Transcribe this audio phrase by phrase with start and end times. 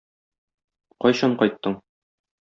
[1.05, 1.77] Кайчан кайттың?